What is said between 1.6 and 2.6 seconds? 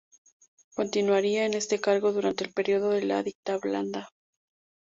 cargo durante el